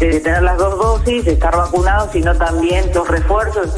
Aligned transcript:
de 0.00 0.20
tener 0.20 0.42
las 0.42 0.58
dos 0.58 0.78
dosis, 0.78 1.26
estar 1.26 1.56
vacunados, 1.56 2.10
sino 2.12 2.34
también 2.36 2.90
los 2.94 3.06
refuerzos. 3.08 3.74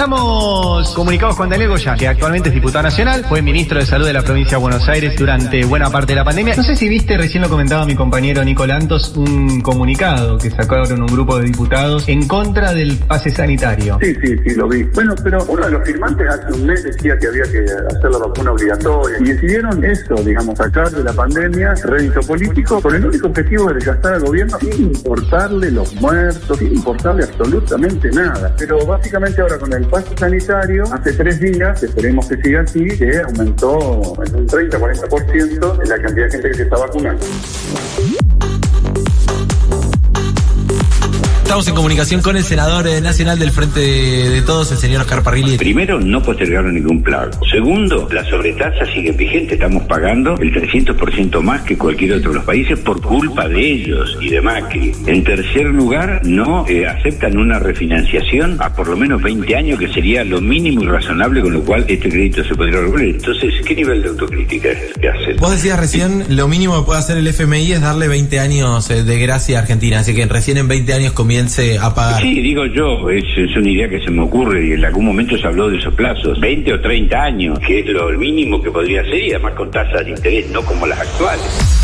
Estamos 0.00 0.94
comunicados 0.94 1.36
con 1.36 1.50
Daniel 1.50 1.68
Goya, 1.68 1.94
que 1.94 2.08
actualmente 2.08 2.48
es 2.48 2.54
diputado 2.54 2.84
nacional, 2.84 3.22
fue 3.28 3.42
ministro 3.42 3.78
de 3.78 3.84
Salud 3.84 4.06
de 4.06 4.14
la 4.14 4.22
provincia 4.22 4.56
de 4.56 4.62
Buenos 4.62 4.88
Aires 4.88 5.14
durante 5.14 5.62
buena 5.66 5.90
parte 5.90 6.12
de 6.12 6.16
la 6.16 6.24
pandemia. 6.24 6.56
No 6.56 6.62
sé 6.62 6.74
si 6.74 6.88
viste, 6.88 7.18
recién 7.18 7.42
lo 7.42 7.50
comentaba 7.50 7.84
mi 7.84 7.94
compañero 7.94 8.42
Nico 8.42 8.66
Lantos, 8.66 9.12
un 9.14 9.60
comunicado 9.60 10.38
que 10.38 10.50
sacaron 10.50 11.02
un 11.02 11.06
grupo 11.06 11.36
de 11.36 11.44
diputados 11.44 12.08
en 12.08 12.26
contra 12.26 12.72
del 12.72 12.96
pase 12.96 13.28
sanitario. 13.30 13.98
Sí, 14.00 14.14
sí, 14.24 14.38
sí, 14.42 14.54
lo 14.54 14.68
vi. 14.68 14.84
Bueno, 14.84 15.14
pero 15.22 15.44
uno 15.44 15.66
de 15.66 15.70
los 15.70 15.86
firmantes 15.86 16.26
hace 16.30 16.50
un 16.54 16.64
mes 16.64 16.82
decía 16.82 17.18
que 17.18 17.26
había 17.26 17.42
que 17.42 17.58
hacer 17.94 18.10
la 18.10 18.18
vacuna 18.26 18.52
obligatoria 18.52 19.18
y 19.20 19.24
decidieron 19.24 19.84
eso, 19.84 20.14
digamos, 20.24 20.56
sacar 20.56 20.90
de 20.90 21.04
la 21.04 21.12
pandemia 21.12 21.74
rédito 21.84 22.20
político 22.20 22.80
con 22.80 22.94
el 22.94 23.04
único 23.04 23.26
objetivo 23.26 23.68
de 23.68 23.74
desgastar 23.74 24.14
al 24.14 24.20
gobierno 24.22 24.56
sin 24.60 24.82
importarle 24.82 25.70
los 25.70 25.94
muertos, 25.96 26.56
sin 26.56 26.72
importarle 26.74 27.24
absolutamente 27.24 28.10
nada. 28.12 28.54
Pero 28.56 28.86
básicamente 28.86 29.42
ahora 29.42 29.58
con 29.58 29.70
el 29.74 29.89
pase 29.90 30.16
sanitario, 30.16 30.84
hace 30.92 31.12
tres 31.12 31.40
días, 31.40 31.82
esperemos 31.82 32.28
que 32.28 32.36
siga 32.36 32.60
así, 32.60 32.86
que 32.96 33.18
aumentó 33.18 34.14
en 34.24 34.36
un 34.36 34.48
30-40% 34.48 35.84
la 35.84 35.98
cantidad 36.00 36.26
de 36.26 36.30
gente 36.30 36.48
que 36.48 36.54
se 36.54 36.62
está 36.62 36.78
vacunando. 36.78 37.26
Estamos 41.50 41.66
en 41.66 41.74
comunicación 41.74 42.22
con 42.22 42.36
el 42.36 42.44
senador 42.44 42.86
eh, 42.86 43.00
nacional 43.00 43.36
del 43.36 43.50
Frente 43.50 43.80
de, 43.80 44.40
Todos, 44.42 44.70
el 44.70 44.78
señor 44.78 45.00
Oscar 45.00 45.24
Parrilli. 45.24 45.58
Primero, 45.58 45.98
no 45.98 46.22
postergaron 46.22 46.72
ningún 46.72 47.02
plazo. 47.02 47.40
Segundo, 47.50 48.08
la 48.12 48.24
sobretasa 48.24 48.86
sigue 48.94 49.10
vigente. 49.10 49.54
Estamos 49.54 49.82
pagando 49.82 50.36
el 50.36 50.54
300% 50.54 51.40
más 51.40 51.62
que 51.62 51.76
cualquier 51.76 52.12
otro 52.12 52.30
de 52.30 52.36
los 52.36 52.44
países 52.44 52.78
por 52.78 53.02
culpa 53.02 53.48
de 53.48 53.68
ellos 53.68 54.16
y 54.20 54.28
de 54.28 54.40
Macri. 54.40 54.92
En 55.08 55.24
tercer 55.24 55.66
lugar, 55.66 56.20
no 56.22 56.68
eh, 56.68 56.86
aceptan 56.86 57.36
una 57.36 57.58
refinanciación 57.58 58.58
a 58.60 58.72
por 58.72 58.86
lo 58.86 58.96
menos 58.96 59.20
20 59.20 59.56
años, 59.56 59.80
que 59.80 59.88
sería 59.88 60.22
lo 60.22 60.40
mínimo 60.40 60.84
y 60.84 60.86
razonable 60.86 61.42
con 61.42 61.52
lo 61.52 61.64
cual 61.64 61.84
este 61.88 62.10
crédito 62.10 62.44
se 62.44 62.54
podría 62.54 62.78
regular. 62.78 63.06
Entonces, 63.06 63.54
¿qué 63.66 63.74
nivel 63.74 64.02
de 64.02 64.10
autocrítica 64.10 64.68
es 64.68 64.96
que 65.00 65.08
hacen? 65.08 65.36
Vos 65.38 65.50
decías 65.50 65.80
recién, 65.80 66.26
lo 66.28 66.46
mínimo 66.46 66.78
que 66.78 66.86
puede 66.86 67.00
hacer 67.00 67.16
el 67.16 67.26
FMI 67.26 67.72
es 67.72 67.80
darle 67.80 68.06
20 68.06 68.38
años 68.38 68.88
eh, 68.90 69.02
de 69.02 69.18
gracia 69.18 69.58
a 69.58 69.62
Argentina, 69.62 69.98
así 69.98 70.14
que 70.14 70.24
recién 70.26 70.56
en 70.56 70.68
20 70.68 70.92
años 70.92 71.12
comience 71.12 71.39
a 71.80 71.94
pagar. 71.94 72.20
Sí, 72.20 72.40
digo 72.40 72.66
yo, 72.66 73.08
es, 73.08 73.24
es 73.36 73.56
una 73.56 73.70
idea 73.70 73.88
que 73.88 74.00
se 74.00 74.10
me 74.10 74.22
ocurre 74.22 74.66
y 74.66 74.72
en 74.72 74.84
algún 74.84 75.06
momento 75.06 75.38
se 75.38 75.46
habló 75.46 75.70
de 75.70 75.78
esos 75.78 75.94
plazos, 75.94 76.38
20 76.38 76.74
o 76.74 76.80
30 76.80 77.22
años, 77.22 77.58
que 77.60 77.80
es 77.80 77.86
lo 77.86 78.10
mínimo 78.10 78.60
que 78.62 78.70
podría 78.70 79.02
ser 79.04 79.22
y 79.22 79.30
además 79.30 79.54
con 79.54 79.70
tasas 79.70 80.04
de 80.04 80.10
interés, 80.10 80.50
no 80.50 80.62
como 80.62 80.86
las 80.86 81.00
actuales. 81.00 81.79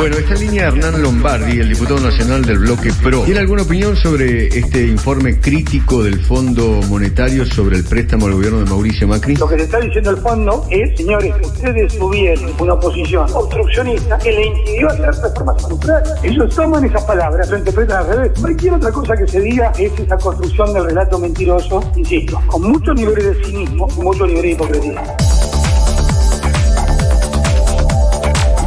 Bueno, 0.00 0.16
está 0.16 0.32
en 0.32 0.40
línea 0.40 0.68
Hernán 0.68 1.02
Lombardi, 1.02 1.60
el 1.60 1.68
diputado 1.68 2.00
nacional 2.00 2.42
del 2.42 2.60
bloque 2.60 2.90
PRO. 3.02 3.20
¿Tiene 3.24 3.40
alguna 3.40 3.64
opinión 3.64 3.94
sobre 3.94 4.46
este 4.46 4.86
informe 4.86 5.38
crítico 5.38 6.02
del 6.02 6.18
Fondo 6.24 6.80
Monetario 6.88 7.44
sobre 7.44 7.76
el 7.76 7.84
préstamo 7.84 8.24
al 8.24 8.32
gobierno 8.32 8.60
de 8.60 8.64
Mauricio 8.64 9.06
Macri? 9.06 9.36
Lo 9.36 9.46
que 9.46 9.58
le 9.58 9.64
está 9.64 9.78
diciendo 9.78 10.08
el 10.08 10.16
fondo 10.16 10.66
es, 10.70 10.96
señores, 10.96 11.34
ustedes 11.42 11.98
tuvieron 11.98 12.50
una 12.58 12.80
posición 12.80 13.26
obstruccionista 13.30 14.16
que 14.16 14.32
le 14.32 14.46
impidió 14.46 14.88
hacer 14.88 15.10
reformas 15.22 15.56
estructurales. 15.58 16.12
Ellos 16.22 16.54
toman 16.56 16.82
esas 16.82 17.04
palabras, 17.04 17.50
lo 17.50 17.58
interpretan 17.58 17.98
al 17.98 18.06
revés. 18.06 18.40
Cualquier 18.40 18.72
otra 18.72 18.92
cosa 18.92 19.14
que 19.18 19.28
se 19.28 19.40
diga 19.42 19.70
es 19.78 19.92
esa 20.00 20.16
construcción 20.16 20.72
del 20.72 20.84
relato 20.86 21.18
mentiroso, 21.18 21.92
insisto, 21.94 22.40
con 22.46 22.62
muchos 22.62 22.94
niveles 22.94 23.36
de 23.36 23.44
cinismo 23.44 23.86
y 23.98 24.00
muchos 24.00 24.26
niveles 24.26 24.44
de 24.44 24.50
hipocresía. 24.52 25.02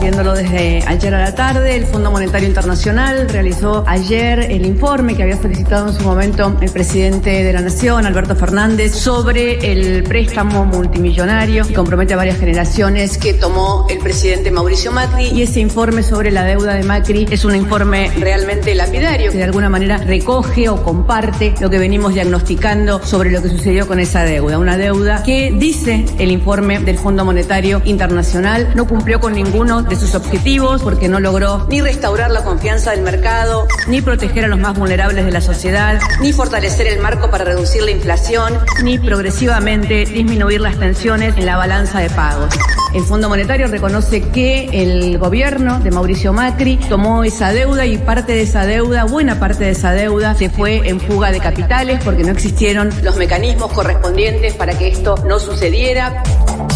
Viéndolo 0.04 0.34
desde 0.34 0.84
ayer 0.86 1.16
a 1.16 1.22
la 1.22 1.34
tarde, 1.34 1.78
el 1.78 1.86
Fondo 1.86 2.12
Monetario 2.12 2.46
Internacional 2.46 3.30
realizó 3.30 3.86
ayer 3.88 4.52
el 4.52 4.66
informe 4.66 5.16
que 5.16 5.23
había 5.23 5.42
solicitado 5.42 5.88
en 5.88 5.94
su 5.94 6.04
momento 6.04 6.58
el 6.59 6.72
presidente 6.72 7.41
de 7.41 7.53
la 7.53 7.62
Nación, 7.62 8.06
Alberto 8.06 8.36
Fernández, 8.36 8.94
sobre 8.94 9.72
el 9.72 10.03
préstamo 10.03 10.66
multimillonario 10.66 11.66
que 11.66 11.74
compromete 11.74 12.16
a 12.16 12.18
varias 12.18 12.38
generaciones 12.38 13.18
que 13.18 13.34
tomó 13.34 13.88
el 13.90 14.00
presidente 14.00 14.52
Mauricio 14.52 14.92
Macri. 14.92 15.30
Y 15.30 15.44
ese 15.44 15.62
informe 15.62 16.03
sobre 16.03 16.31
la 16.31 16.44
deuda 16.44 16.74
de 16.74 16.84
Macri 16.84 17.25
es 17.31 17.46
un 17.46 17.56
informe 17.56 18.12
realmente 18.19 18.75
lapidario 18.75 19.31
que 19.31 19.38
de 19.38 19.46
alguna 19.46 19.69
manera 19.69 20.00
recoge 20.00 20.68
o 20.68 20.84
comparte 20.84 21.53
lo 21.62 21.69
que 21.69 21.80
venimos 21.80 22.13
diagnosticando 22.13 23.02
sobre 23.06 23.31
lo 23.31 23.42
que 23.42 23.47
sucedió 23.47 23.88
con 23.88 24.02
esa 24.02 24.24
deuda. 24.24 24.58
Una 24.59 24.75
deuda 24.75 25.24
que, 25.24 25.56
dice 25.58 26.03
el 26.19 26.30
informe 26.30 26.80
del 26.80 26.97
Fondo 26.97 27.24
Monetario 27.24 27.81
Internacional, 27.86 28.74
no 28.75 28.86
cumplió 28.86 29.22
con 29.22 29.31
ninguno 29.31 29.81
de 29.81 29.93
sus 29.96 30.16
objetivos 30.16 30.81
porque 30.81 31.08
no 31.08 31.20
logró 31.20 31.66
ni 31.70 31.81
restaurar 31.81 32.31
la 32.31 32.44
confianza 32.44 32.92
del 32.92 33.02
mercado, 33.02 33.68
ni 33.88 34.02
proteger 34.02 34.46
a 34.46 34.48
los 34.48 34.59
más 34.59 34.78
vulnerables 34.78 35.26
de 35.26 35.31
la 35.31 35.42
sociedad, 35.42 36.00
ni 36.22 36.34
fortalecer 36.34 36.88
el 36.88 37.00
marco 37.00 37.30
para 37.30 37.46
reducir 37.46 37.84
la 37.84 37.92
inflación, 37.92 38.59
ni 38.84 39.00
progresivamente 39.00 40.06
disminuir 40.06 40.62
las 40.62 40.80
tensiones 40.80 41.38
en 41.38 41.46
la 41.46 41.58
balanza 41.58 42.00
de 42.00 42.09
pagos. 42.09 42.54
El 42.94 43.04
Fondo 43.04 43.28
Monetario 43.28 43.68
reconoce 43.68 44.22
que 44.30 44.70
el 44.72 45.18
gobierno 45.18 45.80
de 45.80 45.90
Mauricio 45.90 46.31
Macri 46.31 46.78
tomó 46.78 47.24
esa 47.24 47.52
deuda 47.52 47.88
y 47.88 47.98
parte 47.98 48.34
de 48.34 48.44
esa 48.44 48.68
deuda, 48.68 49.06
buena 49.06 49.40
parte 49.40 49.64
de 49.64 49.72
esa 49.72 49.94
deuda, 49.94 50.36
se 50.36 50.52
fue 50.52 50.88
en 50.88 51.00
fuga 51.00 51.31
de 51.31 51.40
capitales 51.40 52.00
porque 52.04 52.24
no 52.24 52.31
existieron 52.31 52.92
los 53.02 53.18
mecanismos 53.18 53.72
correspondientes 53.74 54.54
para 54.54 54.78
que 54.78 54.90
esto 54.90 55.16
no 55.25 55.40
sucediera. 55.40 56.22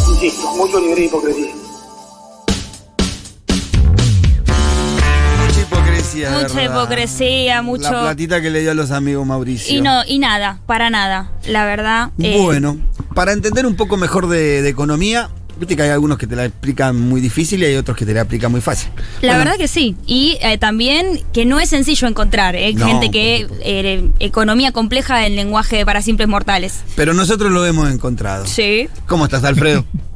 Insisto, 0.09 0.55
mucho 0.55 0.79
nivel 0.79 0.95
de 0.95 1.05
hipocresía. 1.05 1.56
Hipocresía. 6.21 6.41
Mucha 6.47 6.55
verdad. 6.61 6.75
hipocresía, 6.83 7.61
mucho. 7.61 7.83
La 7.91 8.01
platita 8.01 8.41
que 8.41 8.49
le 8.49 8.61
dio 8.61 8.71
a 8.71 8.75
los 8.75 8.91
amigos 8.91 9.25
Mauricio. 9.25 9.75
Y 9.77 9.81
no, 9.81 10.01
y 10.07 10.19
nada, 10.19 10.59
para 10.65 10.89
nada, 10.89 11.31
la 11.47 11.65
verdad. 11.65 12.09
eh, 12.19 12.39
Bueno, 12.41 12.77
para 13.15 13.31
entender 13.33 13.65
un 13.65 13.75
poco 13.75 13.97
mejor 13.97 14.27
de, 14.27 14.61
de 14.61 14.69
economía, 14.69 15.29
viste 15.59 15.75
que 15.75 15.81
hay 15.81 15.89
algunos 15.89 16.17
que 16.19 16.27
te 16.27 16.35
la 16.35 16.45
explican 16.45 16.99
muy 16.99 17.19
difícil 17.19 17.61
y 17.63 17.65
hay 17.65 17.75
otros 17.75 17.97
que 17.97 18.05
te 18.05 18.13
la 18.13 18.21
explican 18.21 18.51
muy 18.51 18.61
fácil. 18.61 18.89
La 19.21 19.29
Bueno, 19.33 19.45
verdad 19.45 19.57
que 19.57 19.67
sí. 19.67 19.95
Y 20.05 20.37
eh, 20.41 20.57
también 20.59 21.21
que 21.33 21.45
no 21.45 21.59
es 21.59 21.69
sencillo 21.69 22.07
encontrar. 22.07 22.55
eh, 22.55 22.73
No, 22.75 22.85
gente 22.87 23.09
que. 23.09 23.47
eh, 23.61 24.09
economía 24.19 24.71
compleja 24.71 25.25
en 25.25 25.35
lenguaje 25.35 25.83
para 25.85 26.01
simples 26.03 26.27
mortales. 26.29 26.81
Pero 26.95 27.13
nosotros 27.15 27.51
lo 27.51 27.65
hemos 27.65 27.91
encontrado. 27.91 28.45
Sí. 28.45 28.87
¿Cómo 29.07 29.25
estás, 29.25 29.43
Alfredo? 29.43 29.83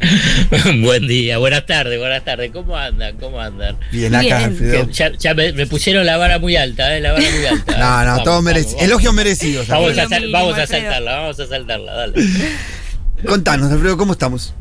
Buen 0.82 1.08
día, 1.08 1.38
buenas 1.38 1.66
tardes, 1.66 1.98
buenas 1.98 2.24
tardes. 2.24 2.50
¿Cómo 2.52 2.76
andan? 2.76 3.16
¿Cómo 3.16 3.40
andan? 3.40 3.76
Bien, 3.90 4.14
acá, 4.14 4.22
Bien. 4.24 4.34
Alfredo. 4.50 4.88
Ya 4.90 5.12
ya 5.18 5.34
me, 5.34 5.52
me 5.52 5.66
pusieron 5.66 6.06
la 6.06 6.16
vara 6.16 6.38
muy 6.38 6.54
alta, 6.56 6.96
¿eh? 6.96 7.00
La 7.00 7.12
vara 7.12 7.24
muy 7.30 7.46
alta. 7.46 7.72
No, 7.78 7.78
no, 7.78 7.84
Vamos, 8.10 8.22
todos 8.24 8.26
vamos, 8.36 8.44
merecidos. 8.44 8.74
vamos. 8.74 8.86
Elogios 8.88 9.14
merecidos. 9.14 9.68
Vamos 9.68 9.88
Alfredo. 9.88 10.06
a, 10.06 10.08
sal- 10.08 10.20
mínimo, 10.20 10.38
vamos 10.38 10.58
a 10.58 10.66
saltarla, 10.66 11.16
vamos 11.16 11.40
a 11.40 11.46
saltarla, 11.46 11.92
dale. 11.94 12.14
Contanos, 13.26 13.72
Alfredo, 13.72 13.96
¿cómo 13.96 14.12
estamos? 14.12 14.54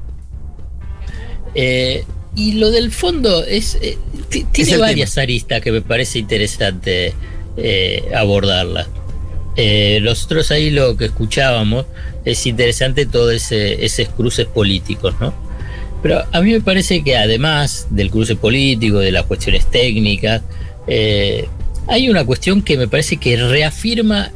Eh, 1.54 2.04
y 2.36 2.54
lo 2.54 2.72
del 2.72 2.92
fondo 2.92 3.44
es 3.44 3.78
eh, 3.82 3.98
ti- 4.30 4.46
tiene 4.52 4.74
el 4.74 4.80
varias 4.80 5.18
aristas 5.18 5.62
que 5.62 5.72
me 5.72 5.82
parece 5.82 6.20
interesante 6.20 7.14
eh, 7.58 8.04
abordarla. 8.16 8.88
Eh, 9.56 10.00
nosotros 10.04 10.50
ahí 10.52 10.70
lo 10.72 10.98
que 10.98 11.06
escuchábamos 11.06 11.86
es 12.28 12.46
interesante 12.46 13.06
todos 13.06 13.34
ese, 13.34 13.86
esos 13.86 14.10
cruces 14.10 14.46
políticos, 14.48 15.16
¿no? 15.22 15.34
Pero 16.04 16.24
a 16.32 16.42
mí 16.42 16.52
me 16.52 16.62
parece 16.62 17.02
que 17.04 17.16
además 17.16 17.88
del 17.90 18.12
cruce 18.12 18.36
político, 18.36 19.00
de 19.00 19.12
las 19.12 19.26
cuestiones 19.26 19.66
técnicas, 19.72 20.42
eh, 20.88 21.48
hay 21.88 22.10
una 22.10 22.26
cuestión 22.26 22.62
que 22.62 22.78
me 22.78 22.88
parece 22.90 23.16
que 23.16 23.38
reafirma 23.38 24.32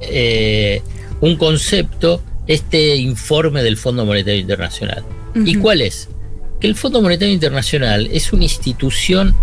eh, 0.00 0.80
un 1.20 1.36
concepto, 1.36 2.22
este 2.46 2.96
informe 2.96 3.62
del 3.62 3.76
Fondo 3.76 4.06
Monetario 4.06 4.40
Internacional. 4.40 5.04
¿Y 5.34 5.56
cuál 5.56 5.82
es? 5.82 6.08
Que 6.60 6.66
el 6.66 6.74
Fondo 6.74 7.02
Monetario 7.02 7.34
Internacional 7.34 8.08
es 8.10 8.32
una 8.32 8.44
institución 8.44 9.34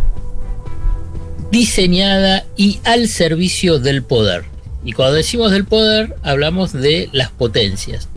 diseñada 1.52 2.48
y 2.58 2.80
al 2.84 3.08
servicio 3.08 3.78
del 3.78 4.02
poder. 4.02 4.55
Y 4.86 4.94
cuando 4.94 5.16
decimos 5.16 5.52
del 5.52 5.66
poder, 5.66 6.16
hablamos 6.24 6.72
de 6.72 7.10
las 7.12 7.32
potencias. 7.32 8.08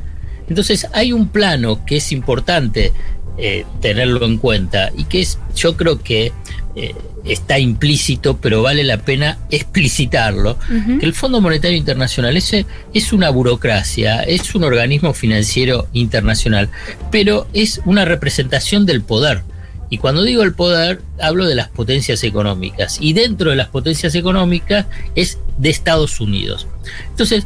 Entonces 0.49 0.87
hay 0.93 1.13
un 1.13 1.29
plano 1.29 1.85
que 1.85 1.97
es 1.97 2.13
importante 2.13 2.93
eh, 3.39 3.65
tenerlo 3.81 4.25
en 4.27 4.39
cuenta 4.39 4.91
y 4.97 5.05
que 5.05 5.21
es, 5.21 5.39
yo 5.55 5.77
creo 5.77 6.03
que 6.03 6.33
eh, 6.77 6.95
está 7.25 7.59
implícito, 7.59 8.39
pero 8.39 8.63
vale 8.63 8.85
la 8.85 8.99
pena 8.99 9.39
explicitarlo, 9.51 10.59
que 10.99 11.05
el 11.05 11.15
Fondo 11.15 11.41
Monetario 11.41 11.77
Internacional 11.77 12.37
ese 12.37 12.67
es 12.95 13.13
una 13.13 13.31
burocracia, 13.31 14.23
es 14.23 14.55
un 14.55 14.65
organismo 14.65 15.13
financiero 15.13 15.89
internacional, 15.93 16.71
pero 17.11 17.47
es 17.53 17.81
una 17.85 18.05
representación 18.05 18.87
del 18.87 19.03
poder. 19.03 19.43
Y 19.91 19.99
cuando 19.99 20.23
digo 20.23 20.43
el 20.43 20.53
poder, 20.55 21.01
hablo 21.21 21.47
de 21.47 21.55
las 21.55 21.69
potencias 21.69 22.23
económicas. 22.25 22.99
Y 23.01 23.13
dentro 23.15 23.51
de 23.51 23.57
las 23.57 23.69
potencias 23.69 24.15
económicas 24.15 24.87
es 25.15 25.39
de 25.57 25.71
Estados 25.71 26.21
Unidos. 26.21 26.67
Entonces, 27.11 27.45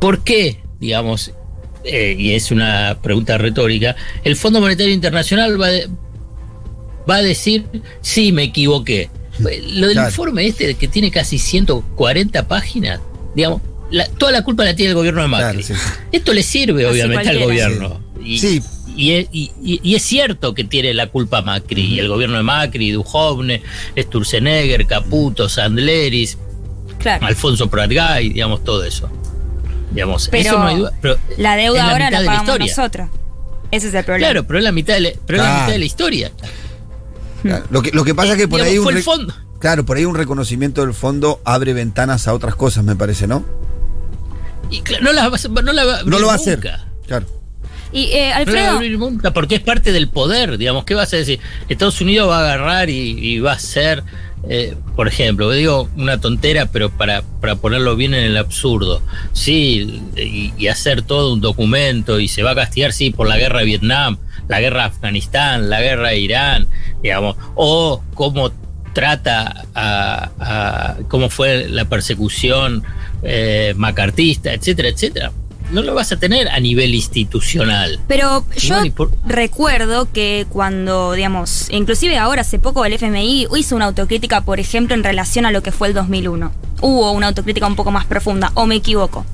¿por 0.00 0.22
qué, 0.24 0.60
digamos, 0.80 1.32
eh, 1.84 2.14
y 2.18 2.32
es 2.34 2.50
una 2.50 2.98
pregunta 3.02 3.38
retórica, 3.38 3.96
el 4.24 4.36
Fondo 4.36 4.60
Monetario 4.60 4.92
Internacional 4.92 5.60
va, 5.60 5.68
de- 5.68 5.88
va 7.08 7.16
a 7.16 7.22
decir, 7.22 7.64
sí, 8.00 8.32
me 8.32 8.44
equivoqué. 8.44 9.10
Lo 9.38 9.48
del 9.86 9.92
Claro. 9.94 10.08
informe 10.10 10.46
este 10.46 10.74
que 10.74 10.88
tiene 10.88 11.10
casi 11.10 11.38
140 11.38 12.46
páginas, 12.46 13.00
digamos, 13.34 13.62
la- 13.90 14.06
toda 14.06 14.32
la 14.32 14.42
culpa 14.44 14.64
la 14.64 14.74
tiene 14.76 14.90
el 14.90 14.96
gobierno 14.96 15.22
de 15.22 15.28
Macri. 15.28 15.64
Esto 16.12 16.32
le 16.34 16.42
sirve 16.42 16.86
obviamente 16.86 17.28
al 17.30 17.38
gobierno. 17.40 18.00
Y 18.24 19.12
es, 19.12 19.28
y- 19.32 19.50
y- 19.62 19.80
y 19.82 19.94
es 19.94 20.02
cierto 20.02 20.54
que 20.54 20.64
tiene 20.64 20.92
la 20.94 21.06
culpa 21.08 21.42
Macri, 21.42 21.82
y 21.82 21.98
el 21.98 22.08
gobierno 22.08 22.36
de 22.36 22.42
Macri, 22.42 22.90
Duhovne, 22.92 23.62
Sturzenegger, 23.98 24.86
Caputo, 24.86 25.48
Sandleris, 25.48 26.38
Claro. 26.98 27.26
Alfonso 27.26 27.68
Pratgay, 27.68 28.28
digamos, 28.30 28.62
todo 28.64 28.84
eso. 28.84 29.08
Digamos, 29.92 30.28
Pero 30.30 30.48
eso 30.48 30.58
no 30.58 30.66
hay 30.66 30.76
duda. 30.76 30.92
Pero 31.02 31.16
La 31.36 31.56
deuda 31.56 31.90
ahora 31.90 32.10
la 32.10 32.20
de 32.20 32.26
pagamos 32.26 32.58
nosotros. 32.60 33.08
Ese 33.70 33.88
es 33.88 33.94
el 33.94 34.04
problema. 34.04 34.26
Claro, 34.30 34.46
pero 34.46 34.58
es 34.58 34.64
la 34.64 34.72
mitad 34.72 34.94
de 34.94 35.00
la, 35.00 35.10
pero 35.26 35.38
es 35.38 35.42
la 35.44 35.48
Claro. 35.48 35.60
mitad 35.60 35.72
de 35.72 35.78
la 35.78 35.84
historia. 35.84 36.32
Claro, 37.42 37.64
Lo 37.70 37.82
que, 37.82 37.90
lo 37.90 38.04
que 38.04 38.14
pasa 38.14 38.32
es 38.32 38.38
que 38.38 38.46
por 38.48 38.60
Digamos, 38.60 38.72
ahí 38.72 38.78
un 38.78 38.84
fue 38.84 38.92
el 38.92 38.98
re- 38.98 39.02
fondo. 39.02 39.34
Claro, 39.58 39.84
por 39.84 39.96
ahí 39.96 40.04
un 40.04 40.14
reconocimiento 40.14 40.80
del 40.82 40.94
fondo 40.94 41.40
abre 41.44 41.72
ventanas 41.72 42.28
a 42.28 42.34
otras 42.34 42.54
cosas, 42.54 42.84
me 42.84 42.94
parece, 42.96 43.26
¿no? 43.26 43.44
Y 44.70 44.80
claro, 44.82 45.04
no, 45.04 45.12
la, 45.12 45.28
va 45.28 45.36
a- 45.36 45.62
no 45.62 45.72
la 45.72 45.84
va 45.84 45.92
a 45.92 45.96
abrir 45.98 46.10
No 46.12 46.18
lo 46.18 46.26
va 46.28 46.34
a 46.34 46.36
nunca. 46.36 46.50
hacer. 46.52 46.60
Claro. 47.06 47.26
Y 47.92 48.04
eh, 48.12 48.32
Alfredo, 48.32 48.78
porque 49.34 49.56
es 49.56 49.60
parte 49.60 49.92
del 49.92 50.08
poder, 50.08 50.56
digamos. 50.58 50.84
¿Qué 50.84 50.94
vas 50.94 51.12
a 51.12 51.16
decir? 51.16 51.38
Estados 51.68 52.00
Unidos 52.00 52.28
va 52.30 52.38
a 52.38 52.40
agarrar 52.54 52.88
y, 52.90 53.10
y 53.18 53.38
va 53.40 53.52
a 53.52 53.56
hacer, 53.56 54.02
eh, 54.48 54.74
por 54.96 55.08
ejemplo, 55.08 55.50
digo 55.50 55.88
una 55.96 56.18
tontera, 56.18 56.66
pero 56.66 56.90
para, 56.90 57.22
para 57.40 57.56
ponerlo 57.56 57.94
bien 57.94 58.14
en 58.14 58.24
el 58.24 58.36
absurdo. 58.38 59.02
Sí, 59.32 60.02
y, 60.16 60.52
y 60.56 60.66
hacer 60.68 61.02
todo 61.02 61.34
un 61.34 61.40
documento 61.42 62.18
y 62.18 62.28
se 62.28 62.42
va 62.42 62.52
a 62.52 62.54
castigar, 62.54 62.92
sí, 62.94 63.10
por 63.10 63.28
la 63.28 63.36
guerra 63.36 63.58
de 63.60 63.66
Vietnam, 63.66 64.16
la 64.48 64.60
guerra 64.60 64.80
de 64.80 64.86
Afganistán, 64.86 65.68
la 65.68 65.80
guerra 65.82 66.08
de 66.08 66.18
Irán, 66.18 66.66
digamos, 67.02 67.36
o 67.54 68.02
cómo 68.14 68.52
trata 68.94 69.64
a, 69.74 70.30
a- 70.40 70.96
cómo 71.08 71.30
fue 71.30 71.66
la 71.68 71.84
persecución 71.86 72.82
eh, 73.22 73.72
macartista, 73.76 74.52
etcétera, 74.52 74.88
etcétera. 74.88 75.32
No 75.72 75.82
lo 75.82 75.94
vas 75.94 76.12
a 76.12 76.18
tener 76.18 76.48
a 76.48 76.60
nivel 76.60 76.94
institucional. 76.94 77.98
pero 78.06 78.44
yo 78.56 78.76
por- 78.94 79.10
recuerdo 79.26 80.10
que 80.12 80.46
cuando, 80.50 81.12
digamos, 81.12 81.68
inclusive 81.70 82.18
ahora 82.18 82.42
hace 82.42 82.58
poco 82.58 82.84
el 82.84 82.92
FMI 82.92 83.46
hizo 83.58 83.74
una 83.76 83.86
autocrítica, 83.86 84.42
por 84.42 84.60
ejemplo, 84.60 84.94
en 84.94 85.02
relación 85.02 85.46
a 85.46 85.50
lo 85.50 85.62
que 85.62 85.72
fue 85.72 85.88
el 85.88 85.94
2001. 85.94 86.52
Hubo 86.80 87.12
una 87.12 87.28
autocrítica 87.28 87.66
un 87.66 87.76
poco 87.76 87.90
más 87.90 88.04
profunda, 88.06 88.52
o 88.54 88.66
me 88.66 88.74
equivoco. 88.76 89.24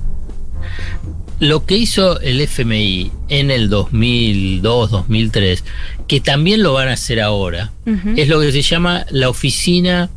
Lo 1.41 1.65
que 1.67 1.77
hizo 1.77 2.21
el 2.21 2.41
FMI 2.41 3.13
en 3.29 3.51
el 3.53 3.69
2002, 3.71 4.91
2003, 4.91 5.63
que 6.09 6.21
también 6.21 6.63
lo 6.65 6.73
van 6.73 6.89
a 6.89 6.93
hacer 6.95 7.21
ahora, 7.21 7.71
es 8.17 8.29
lo 8.29 8.41
que 8.41 8.51
se 8.51 8.63
llama 8.63 9.07
la 9.11 9.29
Oficina 9.29 10.11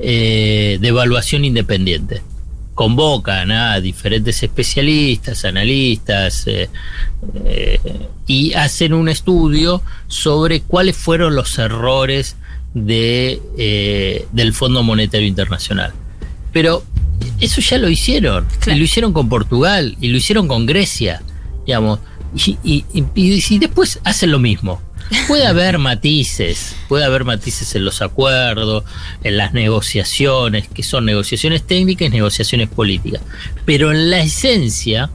eh, 0.00 0.78
de 0.80 0.88
Evaluación 0.88 1.44
Independiente. 1.44 2.22
Convocan 2.78 3.50
a 3.50 3.80
diferentes 3.80 4.40
especialistas, 4.40 5.44
analistas, 5.44 6.46
eh, 6.46 6.68
eh, 7.44 7.80
y 8.28 8.52
hacen 8.52 8.92
un 8.92 9.08
estudio 9.08 9.82
sobre 10.06 10.60
cuáles 10.60 10.96
fueron 10.96 11.34
los 11.34 11.58
errores 11.58 12.36
de, 12.74 13.42
eh, 13.58 14.26
del 14.30 14.52
Fondo 14.54 14.84
Monetario 14.84 15.26
Internacional. 15.26 15.92
Pero 16.52 16.84
eso 17.40 17.60
ya 17.60 17.78
lo 17.78 17.88
hicieron. 17.88 18.46
Y 18.70 18.76
lo 18.76 18.84
hicieron 18.84 19.12
con 19.12 19.28
Portugal 19.28 19.96
y 20.00 20.06
lo 20.10 20.16
hicieron 20.16 20.46
con 20.46 20.64
Grecia, 20.64 21.20
digamos. 21.66 21.98
Y, 22.36 22.58
y- 22.62 22.84
y- 22.94 23.04
y 23.16 23.58
después 23.58 23.98
hacen 24.04 24.30
lo 24.30 24.38
mismo. 24.38 24.80
Puede 25.26 25.46
haber 25.46 25.78
matices, 25.78 26.76
puede 26.88 27.04
haber 27.04 27.24
matices 27.24 27.74
en 27.74 27.84
los 27.84 28.02
acuerdos, 28.02 28.84
en 29.24 29.36
las 29.36 29.52
negociaciones, 29.54 30.68
que 30.68 30.82
son 30.82 31.04
negociaciones 31.06 31.66
técnicas 31.66 32.08
y 32.08 32.10
negociaciones 32.10 32.68
políticas. 32.68 33.22
Pero 33.64 33.90
en 33.90 34.10
la 34.10 34.20
esencia, 34.20 35.10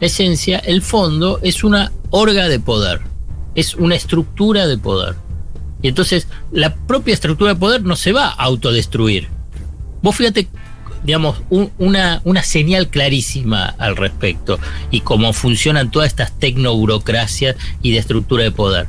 la 0.00 0.06
esencia, 0.06 0.58
el 0.58 0.82
fondo 0.82 1.40
es 1.42 1.64
una 1.64 1.90
orga 2.10 2.48
de 2.48 2.60
poder, 2.60 3.00
es 3.54 3.74
una 3.74 3.94
estructura 3.96 4.66
de 4.66 4.78
poder. 4.78 5.16
Y 5.82 5.88
entonces 5.88 6.28
la 6.52 6.74
propia 6.74 7.14
estructura 7.14 7.54
de 7.54 7.58
poder 7.60 7.82
no 7.82 7.96
se 7.96 8.12
va 8.12 8.28
a 8.28 8.44
autodestruir. 8.44 9.28
Vos 10.02 10.14
fíjate, 10.14 10.46
digamos, 11.04 11.42
un- 11.50 11.72
una, 11.78 12.20
una 12.24 12.44
señal 12.44 12.88
clarísima 12.88 13.64
al 13.78 13.96
respecto 13.96 14.60
y 14.92 15.00
cómo 15.00 15.32
funcionan 15.32 15.90
todas 15.90 16.08
estas 16.08 16.38
tecnoburocracias 16.38 17.56
y 17.82 17.90
de 17.90 17.98
estructura 17.98 18.44
de 18.44 18.52
poder. 18.52 18.86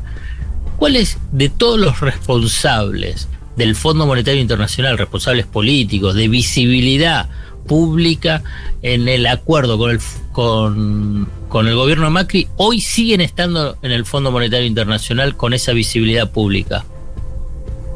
¿Cuáles 0.83 1.18
de 1.31 1.47
todos 1.47 1.80
los 1.80 2.01
responsables 2.01 3.30
del 3.56 3.74
Fondo 3.74 4.06
Monetario 4.06 4.41
Internacional, 4.41 4.97
responsables 4.97 5.45
políticos, 5.45 6.13
de 6.13 6.27
visibilidad 6.27 7.30
pública 7.65 8.44
en 8.81 9.07
el 9.07 9.25
acuerdo 9.27 9.77
con 9.77 9.91
el, 9.91 10.01
con, 10.33 11.30
con 11.47 11.69
el 11.69 11.75
gobierno 11.75 12.03
de 12.03 12.09
Macri, 12.09 12.50
hoy 12.57 12.81
siguen 12.81 13.21
estando 13.21 13.77
en 13.81 13.94
el 13.94 14.03
Fondo 14.06 14.30
Monetario 14.30 14.68
Internacional 14.68 15.38
con 15.38 15.53
esa 15.53 15.71
visibilidad 15.71 16.30
pública? 16.31 16.83